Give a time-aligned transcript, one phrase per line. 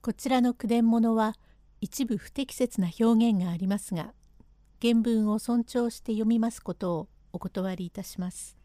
[0.00, 1.34] こちらの句伝物は
[1.80, 4.12] 一部不適切な表現がありますが
[4.80, 8.56] 原文を尊重して読みますことをお断りいたします。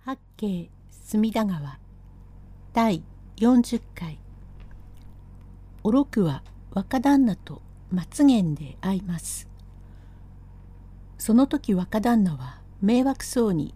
[0.00, 1.78] 八景隅田川
[2.74, 3.02] 第
[3.38, 4.18] 40回
[5.82, 6.42] おろくは
[6.72, 9.48] 若旦那と松源で会います。
[11.16, 13.74] その時若旦那は迷惑そうに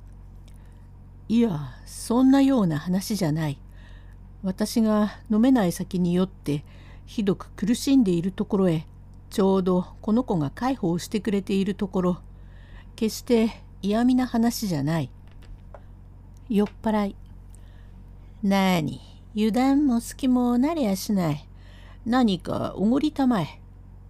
[1.29, 3.59] 「いやそんなような話じゃない。
[4.43, 6.65] 私が飲めない先によって
[7.07, 8.87] ひどく苦しんでいるところへ
[9.31, 12.19] ちょうどこの子が介抱してくれているところ
[12.97, 15.11] 決して嫌味な話じゃない。
[16.49, 17.17] 酔っ払い。
[18.43, 19.01] なあに
[19.37, 21.47] 油断も隙もなりやしない。
[22.05, 23.61] 何かおごりたまえ。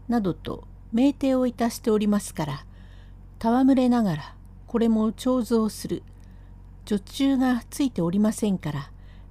[0.08, 2.64] などと酩酊をいたしておりますから
[3.40, 4.34] 戯れながら
[4.66, 6.02] これも彫像する。
[6.86, 8.90] 女中がついておりませんから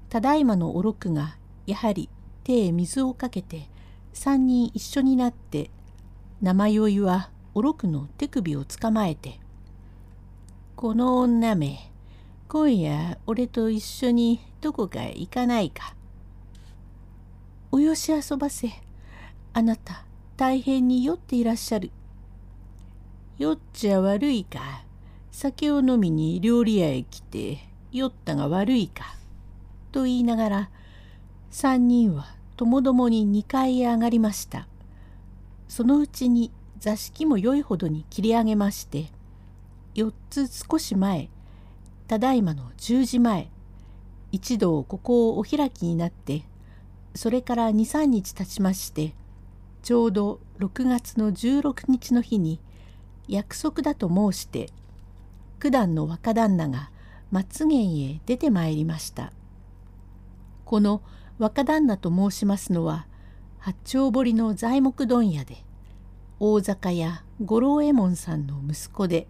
[0.10, 2.10] ただいまのおろくがやはり
[2.44, 3.70] 手へ水をかけて
[4.14, 5.70] 三人一緒になって
[6.42, 9.40] 生酔いはおろくの手首をつかまえて
[10.76, 11.92] 「この女め
[12.48, 15.96] 今夜俺と一緒にどこかへ行かないか」
[17.72, 18.72] 「およし遊ばせ
[19.54, 20.06] あなた
[20.38, 21.92] 大変に酔っていらっしゃる」
[23.38, 24.88] 「酔っちゃ悪いか。
[25.40, 27.60] 酒を飲みに料理屋へ来て
[27.92, 29.16] 酔ったが悪いか」
[29.98, 30.70] と言いながら
[31.52, 34.68] 3人はともどもに2階へ上がりました
[35.68, 39.08] そのうちに座敷も良いほどに切り上げまして
[39.96, 41.30] 4つ少し前
[42.08, 43.50] ただいまの10時前
[44.32, 46.44] 一度ここをお開きになって
[47.16, 49.16] それから23日経ちまして
[49.82, 52.60] ちょうど6月の16日の日に
[53.28, 54.70] 約束だと申して
[55.60, 56.92] 九段の若旦那が
[57.32, 59.34] 松源へ出てまいりました。
[60.68, 61.02] この
[61.40, 63.08] 若旦那と申しますのは
[63.58, 65.64] 八丁堀の材木問屋で
[66.42, 69.28] 大坂屋五郎右衛門さんの息子で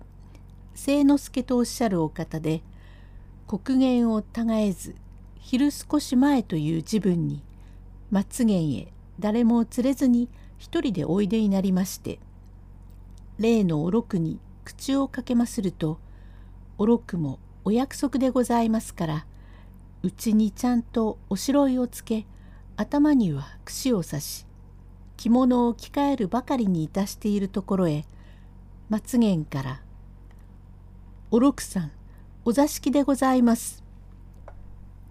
[0.74, 2.64] 清之助とおっしゃるお方で
[3.46, 4.96] 黒源をたがえず
[5.36, 7.44] 昼少し前という自分に
[8.10, 12.18] 松源へ誰も連れずに一人でおいでになりまして
[13.38, 16.00] 例のおろくに口をかけますると
[16.80, 19.26] おろくもお約束でございますから
[20.08, 22.26] うちにちゃんとおしろいをつけ
[22.78, 24.46] 頭には櫛を刺し
[25.18, 28.06] 着物を着替えるばかりにいたしているところへ
[28.88, 29.82] 松源から
[31.30, 31.92] 「お六さん
[32.46, 33.84] お座敷でございます」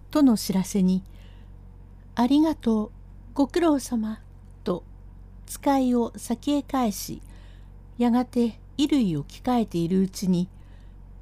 [0.09, 1.03] との知らせに
[2.15, 2.91] 「ありがとう
[3.35, 4.19] ご苦労様」
[4.65, 4.83] と
[5.45, 7.21] 使いを先へ返し
[7.99, 10.49] やがて衣類を着替えているうちに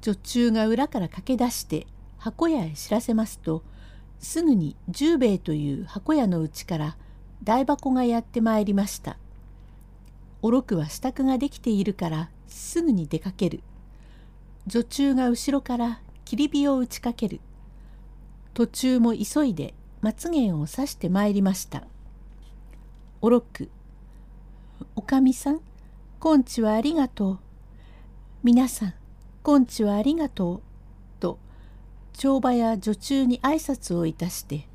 [0.00, 1.86] 女中が裏から駆け出して
[2.26, 3.62] 箱屋へ知らせますと
[4.18, 6.96] すぐに十兵衛という箱屋のうちから
[7.44, 9.16] 大箱がやってまいりました。
[10.42, 13.60] おろくは支度ができているからすぐに出かける。
[14.66, 17.38] 女中が後ろから切り火を打ちかける。
[18.54, 21.84] 途中も急いで松源を刺してまいりました。
[23.20, 23.70] おろく、
[24.96, 25.60] おかみさん、
[26.18, 27.38] 今日はありがとう。
[28.42, 28.94] 皆さん、
[29.44, 30.65] 今日はありがとう。
[32.16, 34.66] 帳場や女中に挨拶をいたして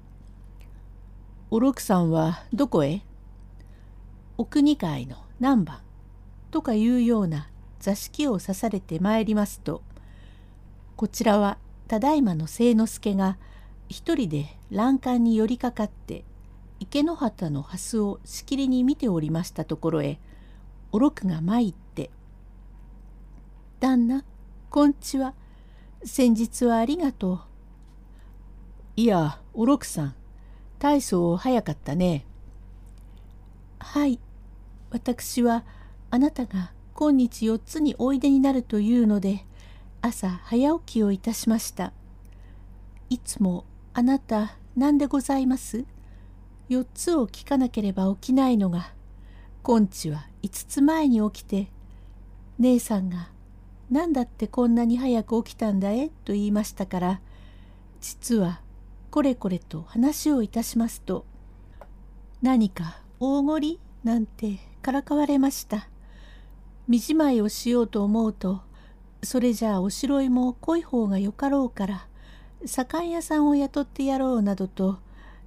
[1.49, 3.01] 「おろくさんはどこへ?」
[4.37, 5.79] 「お国会の何番?」
[6.51, 9.81] とかいうような座敷を指されてまいりますと
[10.95, 11.57] こちらは
[11.87, 13.39] ただいまの清之助が
[13.89, 16.23] 一人で欄干に寄りかかって
[16.79, 20.19] 池の端の蓮をしきりに見ておりましたところへ
[20.91, 22.11] おろくが参って
[23.81, 24.23] 「旦那
[24.69, 25.33] こんちは？
[26.03, 27.39] 先日はありがとう。
[28.95, 30.15] いや、おろくさん、
[30.79, 32.25] 大層早かったね。
[33.79, 34.19] はい、
[34.89, 35.63] 私は
[36.09, 39.45] あなたが今日4つにおいでになるというので、
[40.01, 41.93] 朝早起きをいたしました。
[43.09, 45.85] いつもあなた何でございます
[46.69, 48.93] ？4つを聞かなければ起きないのが、
[49.61, 51.71] 今日は5つ前に起きて、
[52.57, 53.29] 姉さんが
[53.91, 57.21] 何だってこんなに早く起きたんだえと言いましたから
[57.99, 58.61] 実は
[59.11, 61.25] これこれと話をいたしますと
[62.41, 63.79] 何か大ごり？
[64.03, 65.87] なんてからかわれました。
[66.87, 68.61] 身じまいをしようと思うと
[69.23, 72.07] それじゃあおしろいも濃い方がよかろうから
[72.65, 74.97] 左官屋さんを雇ってやろうなどと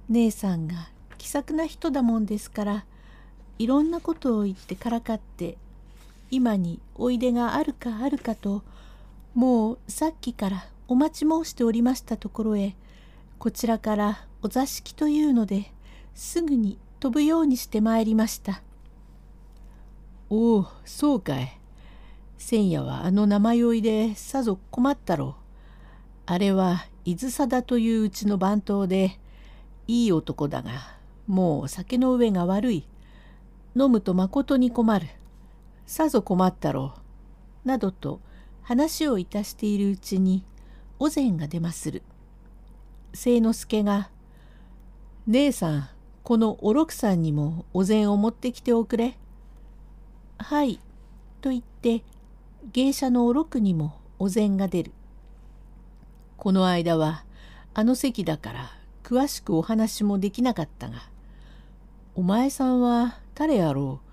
[0.07, 2.85] 姉さんが気さくな人だもんですから
[3.59, 5.57] いろんなことを言ってからかって
[6.31, 8.63] 今においでがあるかあるかと
[9.33, 12.75] もうさっきからお待ち申しておりましたところへ
[13.37, 15.71] こちらからお座敷というので
[16.13, 18.61] すぐに飛ぶようにしてまいりました。
[20.29, 21.59] おおそうかい。
[22.37, 25.41] 千夜はあの名前酔いでさぞ困ったろう。
[26.25, 29.19] あれは伊豆貞といううちの番頭で
[29.87, 30.71] いい男だが
[31.27, 32.87] もう酒の上が悪い。
[33.75, 35.07] 飲むとまことに困る。
[35.85, 36.93] さぞ困ったろ
[37.63, 37.67] う。
[37.67, 38.19] などと
[38.61, 40.43] 話をいたしているうちに
[40.99, 42.03] お膳が出まする。
[43.13, 44.09] 清之助が
[45.27, 45.89] 「姉さん
[46.23, 49.17] このお六さんにもお膳を持ってきておくれ。
[50.37, 50.79] はい」
[51.41, 52.03] と言って
[52.71, 54.91] 芸者のお六にもお膳が出る。
[56.37, 57.23] この間は
[57.73, 58.69] あの席だから
[59.03, 61.09] 詳しくお話もできなかったが
[62.15, 64.04] お前さんは誰やろう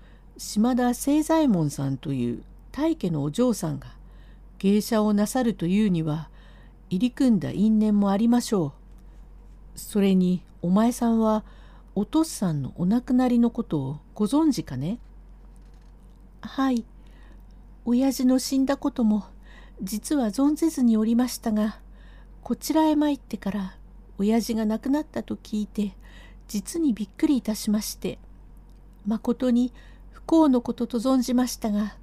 [0.45, 2.43] 島田清左衛門さんという
[2.73, 3.87] 大家のお嬢さんが
[4.59, 6.29] 芸者をなさるというには
[6.89, 8.73] 入り組んだ因縁もありましょ
[9.75, 9.79] う。
[9.79, 11.45] それにお前さんは
[11.95, 14.99] お父さんのお亡くなりのことをご存知かね？
[16.41, 16.83] はい
[17.85, 19.23] 親父の死んだことも
[19.81, 21.79] 実は存ぜずにおりましたが
[22.41, 23.77] こちらへ参ってから
[24.17, 25.95] 親父が亡くなったと聞いて
[26.49, 28.19] 実にびっくりいたしまして
[29.07, 29.71] まことに
[30.25, 31.95] 不幸のことと存じましたが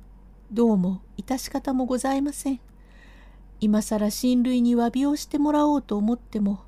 [0.53, 2.61] どうも致し方もございません。
[3.61, 6.65] 今更親類に詫びをしてもらおうと思っても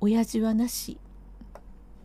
[0.00, 0.98] 親父はなし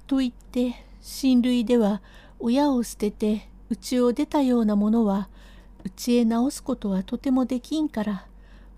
[0.07, 2.01] と言って親類では
[2.39, 5.29] 親を捨てて家を出たようなものは
[5.83, 8.27] 家へ直すことはとてもできんから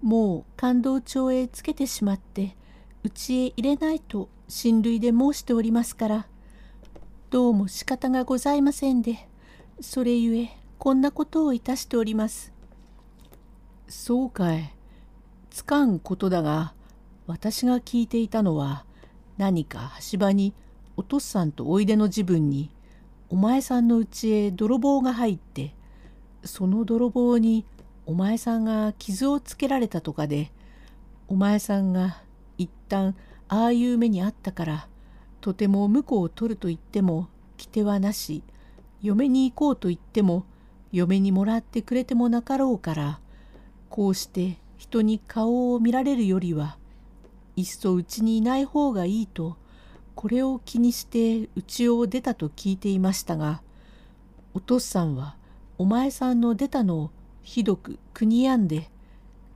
[0.01, 2.55] もう感動帳へつけてしまって
[3.03, 6.27] 家へ入れないと親類で申しておりますから
[7.29, 9.26] どうも仕方がございませんで
[9.79, 12.51] それゆえこんなことをいたしております。
[13.87, 14.73] そうかい。
[15.51, 16.73] つかんことだが
[17.27, 18.85] 私が聞いていたのは
[19.37, 20.53] 何か橋場に
[20.95, 22.71] お父さんとおいでの自分に
[23.29, 25.75] お前さんの家へ泥棒が入って
[26.43, 27.65] その泥棒に
[28.05, 30.51] お前さんが傷をつけられたとかで
[31.27, 32.21] お前さんが
[32.57, 33.15] 一旦
[33.47, 34.87] ああいう目にあったから
[35.41, 38.43] とても婿を取ると言っても来てはなし
[39.01, 40.45] 嫁に行こうと言っても
[40.91, 43.19] 嫁にもらってくれてもなかろうから
[43.89, 46.77] こうして人に顔を見られるよりは
[47.55, 49.57] いっそうちにいない方がいいと
[50.15, 53.61] これを気にして家を出たと聞いていましたが
[54.53, 55.35] お父さんは
[55.77, 57.11] お前さんの出たのを
[57.43, 58.89] ひどく国やんで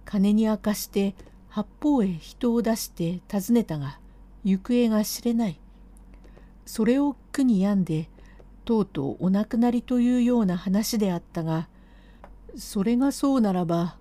[0.05, 1.15] 金に明かして
[1.49, 3.99] 八方へ人を出して訪ねたが
[4.43, 5.59] 行方が知れない。
[6.65, 8.09] それを苦に病んで
[8.65, 11.67] とうとうお亡くなりというような話であったが
[12.55, 13.97] それがそうならば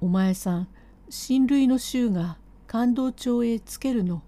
[0.00, 0.68] お前さん
[1.10, 4.22] 親類の衆が感動帳へつけるの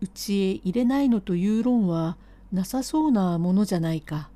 [0.00, 2.16] うちへ入れないのという論は
[2.52, 4.30] なさそうなものじゃないか。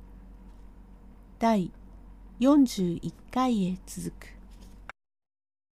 [1.39, 1.71] 第
[2.39, 4.27] 41回へ続く。